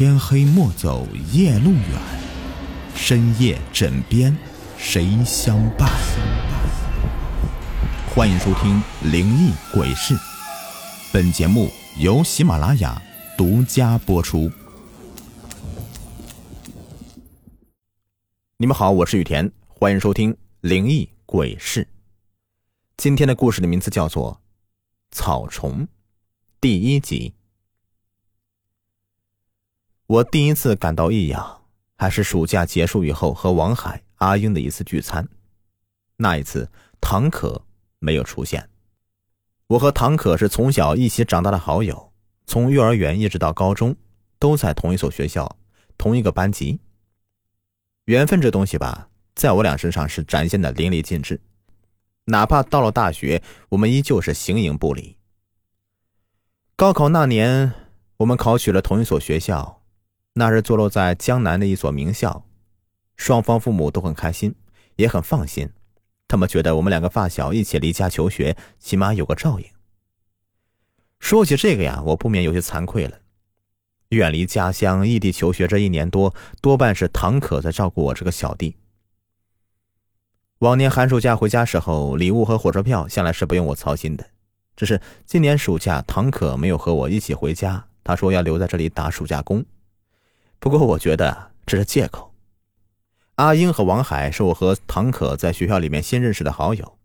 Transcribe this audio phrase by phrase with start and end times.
[0.00, 2.00] 天黑莫走夜路远，
[2.94, 4.34] 深夜枕边
[4.78, 5.90] 谁相伴？
[8.08, 8.82] 欢迎收听
[9.12, 10.14] 《灵异鬼事》，
[11.12, 13.02] 本节目由喜马拉雅
[13.36, 14.50] 独家播出。
[18.56, 21.84] 你们好，我是雨田，欢迎收听《灵异鬼事》。
[22.96, 24.32] 今天的故事的名字叫做
[25.10, 25.82] 《草虫》，
[26.58, 27.34] 第一集。
[30.10, 31.62] 我第一次感到异样，
[31.96, 35.24] 还是暑假结束以后和王海、阿英的一次聚餐。
[36.16, 36.68] 那一次，
[37.00, 37.64] 唐可
[38.00, 38.68] 没有出现。
[39.68, 42.12] 我和唐可是从小一起长大的好友，
[42.44, 43.94] 从幼儿园一直到高中，
[44.40, 45.56] 都在同一所学校，
[45.96, 46.80] 同一个班级。
[48.06, 51.40] 缘分这东西吧，在我俩身上是展现的淋漓尽致。
[52.24, 55.16] 哪怕到了大学，我们依旧是形影不离。
[56.74, 57.72] 高考那年，
[58.16, 59.79] 我们考取了同一所学校。
[60.34, 62.44] 那是坐落在江南的一所名校，
[63.16, 64.54] 双方父母都很开心，
[64.96, 65.68] 也很放心。
[66.28, 69.66] 他们觉得我们两个发小一起离家求学，起码有个照应。
[71.18, 73.18] 说起这个呀，我不免有些惭愧了。
[74.10, 78.76] 远离家乡，异地求学这一年多，多半是唐可在照顾我这个小弟。
[80.60, 84.24] 往年寒暑假回家时候，礼物和火车票向来是不用我操心的。
[84.76, 89.64] 只是今年暑假，唐可没有和我一起回家，他说要留在这里打暑假工。
[90.60, 92.34] 不过我觉得这是借口。
[93.36, 96.98] 阿英和王海是我和唐可在学校里面新认识的好友，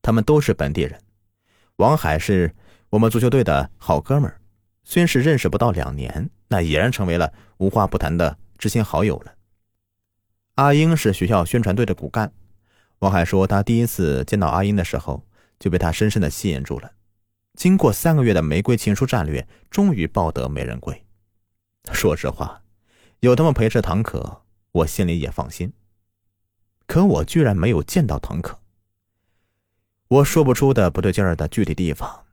[0.00, 0.98] 他们都是本地人。
[1.76, 2.54] 王海是
[2.88, 4.40] 我们足球队的好哥们儿，
[4.82, 9.34] 虽然是认识不到两年，那已然成为了无话不谈的知心好友了。
[10.54, 12.32] 阿英是学校宣传队的骨干，
[13.00, 15.26] 王海说他第一次见到阿英的时候
[15.58, 16.92] 就被她深深的吸引住了。
[17.54, 21.04] 经过三个月的玫瑰情书战略，终于抱得美人归。
[21.92, 22.61] 说实话。
[23.22, 24.42] 有他们陪着唐可，
[24.72, 25.72] 我心里也放心。
[26.88, 28.58] 可我居然没有见到唐可，
[30.08, 32.24] 我说不出的不对劲儿的具体地方。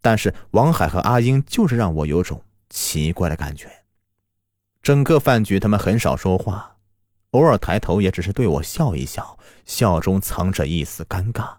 [0.00, 2.40] 但是王海和阿英就是让我有种
[2.70, 3.68] 奇怪的感觉。
[4.80, 6.76] 整个饭局他们很少说话，
[7.32, 9.36] 偶尔抬头也只是对我笑一笑，
[9.66, 11.56] 笑中藏着一丝尴尬。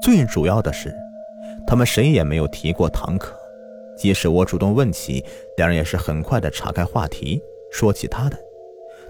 [0.00, 0.94] 最主要的是，
[1.66, 3.36] 他们谁也没有提过唐可。
[3.96, 5.24] 即使我主动问起，
[5.56, 7.40] 两人也是很快的岔开话题，
[7.70, 8.38] 说起他的，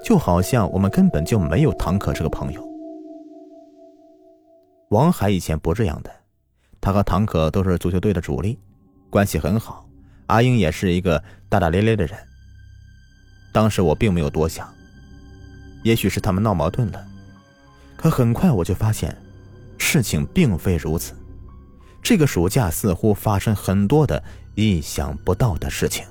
[0.02, 2.62] 就好像我们根本就没有唐可这个朋友。
[4.90, 6.10] 王海以前不这样的，
[6.80, 8.58] 他和唐可都是足球队的主力，
[9.10, 9.88] 关系很好。
[10.26, 12.16] 阿英也是一个大大咧咧的人。
[13.52, 14.68] 当时我并没有多想，
[15.82, 17.04] 也许是他们闹矛盾了，
[17.96, 19.16] 可很快我就发现，
[19.78, 21.14] 事情并非如此。
[22.02, 24.22] 这个暑假似乎发生很多的。
[24.54, 26.04] 意想不到的事情，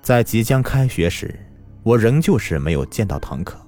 [0.00, 1.38] 在即将开学时，
[1.82, 3.58] 我仍旧是没有见到唐可，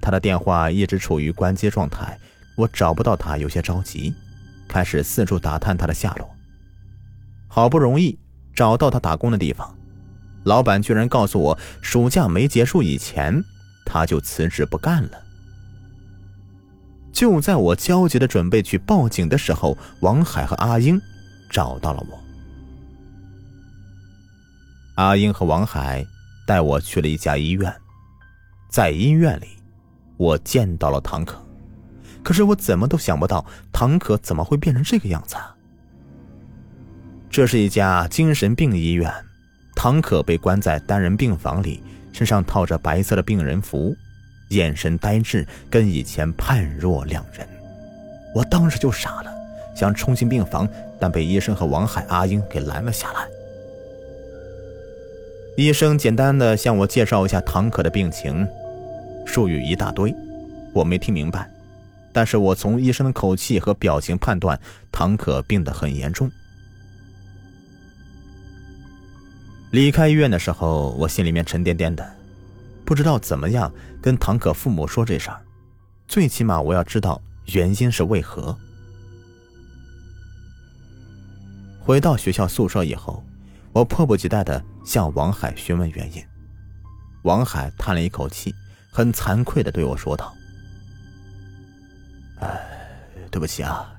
[0.00, 2.18] 他的电话一直处于关机状态，
[2.56, 4.12] 我找不到他，有些着急，
[4.68, 6.28] 开始四处打探他的下落。
[7.46, 8.18] 好不容易
[8.54, 9.76] 找到他打工的地方，
[10.44, 13.42] 老板居然告诉我，暑假没结束以前，
[13.84, 15.27] 他就辞职不干了。
[17.18, 21.02] 就在我焦急的准备去报警的时候，王海和阿英
[21.50, 22.16] 找到了我。
[24.94, 26.06] 阿英和王海
[26.46, 27.74] 带我去了一家医院，
[28.70, 29.48] 在医院里，
[30.16, 31.44] 我见到了唐可。
[32.22, 35.52] 可是我怎么都想不到，唐可怎么会变成这个样子啊？
[37.28, 39.12] 这是一家精神病医院，
[39.74, 43.92] 唐可被关在单人病房里，身上套着白色的病人服。
[44.48, 47.46] 眼神呆滞，跟以前判若两人。
[48.34, 49.32] 我当时就傻了，
[49.74, 50.68] 想冲进病房，
[51.00, 53.26] 但被医生和王海、阿英给拦了下来。
[55.56, 58.46] 医生简单的向我介绍一下唐可的病情，
[59.26, 60.14] 术语一大堆，
[60.72, 61.50] 我没听明白。
[62.12, 64.58] 但是我从医生的口气和表情判断，
[64.90, 66.30] 唐可病得很严重。
[69.72, 72.17] 离开医院的时候，我心里面沉甸甸的。
[72.88, 73.70] 不知道怎么样
[74.00, 75.44] 跟唐可父母说这事儿，
[76.06, 77.20] 最起码我要知道
[77.52, 78.58] 原因是为何。
[81.78, 83.22] 回到学校宿舍以后，
[83.74, 86.24] 我迫不及待的向王海询问原因。
[87.24, 88.54] 王海叹了一口气，
[88.90, 90.34] 很惭愧的对我说道
[92.40, 92.58] ：“哎，
[93.30, 93.92] 对不起啊，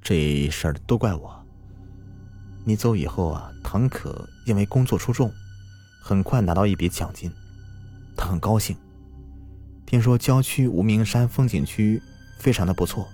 [0.00, 1.46] 这事儿都怪我。
[2.64, 5.30] 你走以后啊，唐可因为工作出众，
[6.02, 7.30] 很快拿到一笔奖金。”
[8.20, 8.76] 他很高兴，
[9.86, 12.02] 听说郊区无名山风景区
[12.38, 13.08] 非常的不错，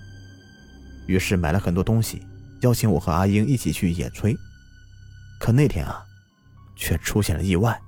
[1.05, 2.21] 于是买了很多东西，
[2.59, 4.35] 邀请我和阿英一起去野炊。
[5.39, 6.03] 可那天啊，
[6.75, 7.79] 却出现了意外。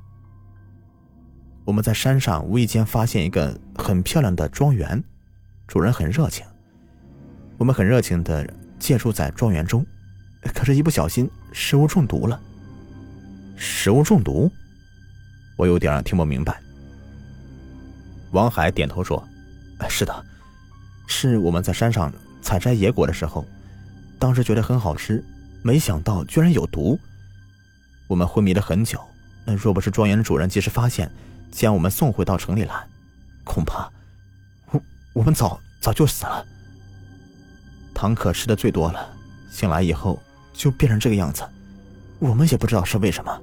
[1.66, 5.04] 我们在山上无意间发现一个很漂亮的庄园，
[5.68, 6.45] 主人很热情，
[7.57, 8.50] 我们很热情的
[8.80, 9.86] 借住在庄园中。
[10.54, 12.42] 可是，一不小心食物中毒了。
[13.57, 14.50] 食物中毒，
[15.57, 16.62] 我有点听不明白。
[18.31, 19.26] 王海点头说
[19.90, 20.26] ：“是的，
[21.08, 22.12] 是我们在山上
[22.42, 23.46] 采摘野果的时候，
[24.18, 25.24] 当时觉得很好吃，
[25.64, 27.00] 没想到居然有毒。
[28.08, 29.00] 我们昏迷了很久。
[29.46, 31.12] 若不是庄园的主人及时发现，
[31.52, 32.88] 将我们送回到城里来，
[33.44, 33.90] 恐怕
[34.72, 34.81] 我
[35.14, 36.46] 我们早早就死了。
[37.94, 39.10] 唐可吃的最多了，
[39.52, 40.20] 醒来以后。”
[40.52, 41.42] 就变成这个样子，
[42.20, 43.42] 我们也不知道是为什么。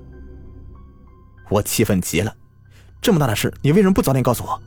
[1.48, 2.36] 我气愤极了，
[3.00, 4.62] 这么大的事，你为什么不早点告诉我？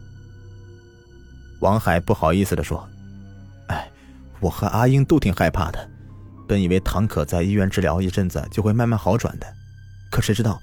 [1.60, 2.88] 王海不好意思的说
[3.68, 3.90] ：“哎，
[4.40, 5.90] 我和阿英都挺害怕的，
[6.48, 9.48] 本以为唐可在医院治疗一阵子就会慢慢好转的，
[10.12, 10.62] 可谁知道，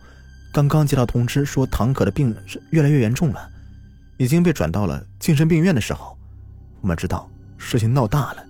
[0.52, 3.50] 刚刚接到通知说唐可的病是越来越严重了，
[4.16, 6.16] 已经被转到了精神病院的时候，
[6.80, 7.28] 我们知道
[7.58, 8.44] 事情闹大了，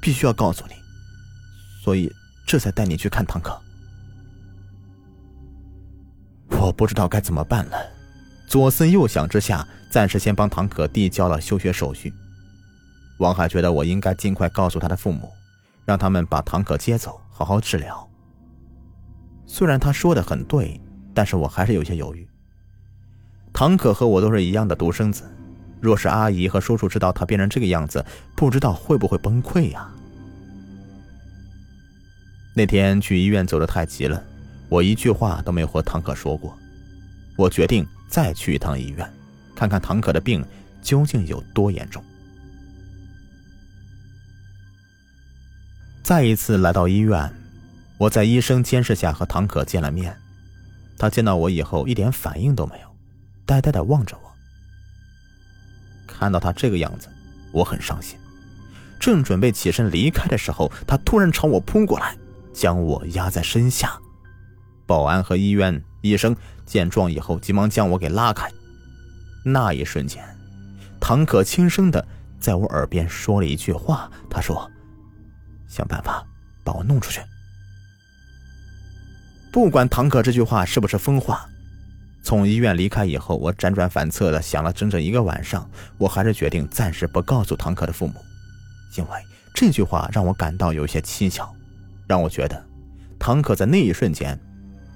[0.00, 0.74] 必须要告诉你，
[1.84, 2.12] 所以。”
[2.48, 3.60] 这才带你去看唐可，
[6.48, 7.76] 我不知道该怎么办了。
[8.48, 12.12] 左思右想之下，暂时先帮唐可递交了休学手续。
[13.18, 15.30] 王海觉得我应该尽快告诉他的父母，
[15.84, 18.08] 让他们把唐可接走，好好治疗。
[19.46, 20.80] 虽然他说的很对，
[21.12, 22.26] 但是我还是有些犹豫。
[23.52, 25.24] 唐可和我都是一样的独生子，
[25.78, 28.02] 若是阿姨和叔叔知道他变成这个样子，
[28.34, 29.92] 不知道会不会崩溃呀？
[32.54, 34.24] 那天去医院走得太急了，
[34.70, 36.56] 我一句话都没有和唐可说过。
[37.36, 39.08] 我决定再去一趟医院，
[39.54, 40.44] 看看唐可的病
[40.82, 42.02] 究竟有多严重。
[46.02, 47.32] 再一次来到医院，
[47.98, 50.16] 我在医生监视下和唐可见了面。
[50.98, 52.96] 他见到我以后一点反应都没有，
[53.46, 54.32] 呆呆的望着我。
[56.06, 57.08] 看到他这个样子，
[57.52, 58.18] 我很伤心。
[58.98, 62.16] 正准备起身离开的时候，他突然朝我扑过来。
[62.50, 63.96] 将我压在身下，
[64.84, 66.34] 保安和医院医生
[66.64, 68.48] 见状以后，急忙将我给拉开。
[69.44, 70.22] 那一瞬间，
[71.00, 72.06] 唐可轻声的
[72.38, 74.70] 在我耳边说了一句话：“他说，
[75.68, 76.24] 想办法
[76.64, 77.20] 把我弄出去。”
[79.50, 81.48] 不管唐可这句话是不是疯话，
[82.22, 88.14] 从医院离开以后，我辗转反侧的想了整整一个晚上，我还是决定暂时不告诉唐可的父母，
[88.96, 89.10] 因为
[89.54, 91.50] 这句话让我感到有些蹊跷。
[92.06, 92.62] 让我觉得，
[93.18, 94.38] 唐可在那一瞬间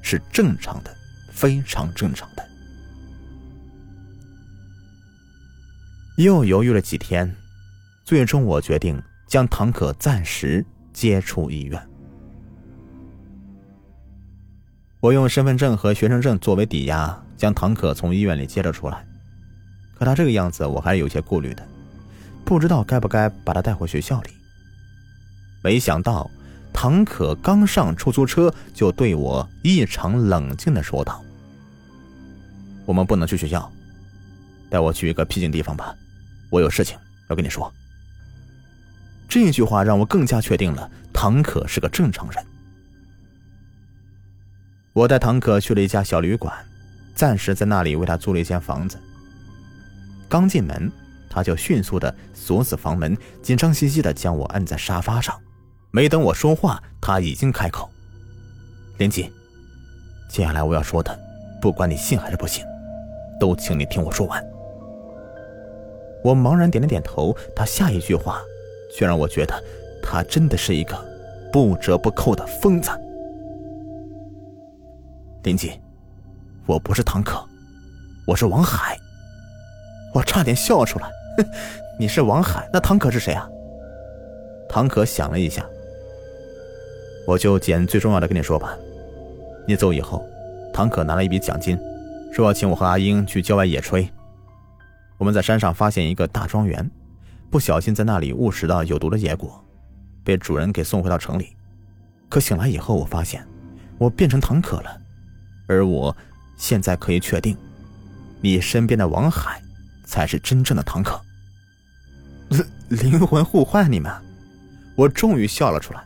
[0.03, 0.95] 是正常的，
[1.31, 2.47] 非常正常的。
[6.19, 7.35] 又犹豫了几天，
[8.05, 11.81] 最终我决定将唐可暂时接出医院。
[15.01, 19.07] 我用身份证和学生证作为抵押，将唐可从医院里接了出来。
[19.95, 21.67] 可他这个样子，我还是有些顾虑的，
[22.45, 24.31] 不知道该不该把他带回学校里。
[25.63, 26.31] 没想到。
[26.83, 31.25] 唐可刚上出租车，就对我异常冷静的说道
[32.85, 33.71] ：“我们不能去学校，
[34.69, 35.95] 带我去一个僻静地方吧，
[36.51, 36.99] 我有事情
[37.31, 37.73] 要跟你说。”
[39.31, 42.45] 这句话让我更加确定了唐可是个正常人。
[44.93, 46.53] 我带唐可去了一家小旅馆，
[47.15, 48.99] 暂时在那里为他租了一间房子。
[50.29, 50.91] 刚进门，
[51.31, 55.41] 他就迅速的锁死房门，紧张兮兮的将我按在沙发上。
[55.95, 57.87] 没等我说话，他已经开口
[58.97, 59.31] ：“林奇，
[60.27, 61.17] 接下来我要说的，
[61.61, 62.65] 不管你信还是不信，
[63.39, 64.43] 都请你听我说完。”
[66.25, 68.41] 我茫然点了点头，他下一句话，
[68.97, 69.63] 却让我觉得
[70.03, 70.97] 他真的是一个
[71.53, 72.91] 不折不扣的疯子。
[75.43, 75.79] 林奇，
[76.65, 77.45] 我不是唐可，
[78.27, 78.97] 我是王海。
[80.15, 81.11] 我差点笑出来，
[81.99, 83.47] 你是王海，那唐可是谁啊？
[84.71, 85.63] 唐可想了一下。
[87.27, 88.77] 我就捡最重要的跟你说吧，
[89.67, 90.25] 你走以后，
[90.73, 91.79] 唐可拿了一笔奖金，
[92.33, 94.09] 说要请我和阿英去郊外野炊。
[95.19, 96.91] 我们在山上发现一个大庄园，
[97.49, 99.65] 不小心在那里误食到有毒的野果，
[100.25, 101.55] 被主人给送回到城里。
[102.29, 103.47] 可醒来以后，我发现
[103.99, 105.01] 我变成唐可了，
[105.69, 106.17] 而我
[106.57, 107.57] 现在可以确定，
[108.41, 109.63] 你身边的王海
[110.05, 111.21] 才是真正的唐可。
[112.89, 114.13] 灵魂互换，你们，
[114.97, 116.03] 我终于笑了出来。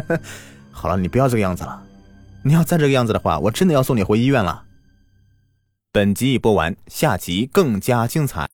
[0.70, 1.82] 好了，你不要这个样子了。
[2.42, 4.64] 你要再这个样子的话，我真的要送你回医院了。
[5.92, 8.44] 本集已播完，下集更加精彩。